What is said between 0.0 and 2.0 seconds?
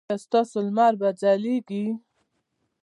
ایا ستاسو لمر به ځلیږي؟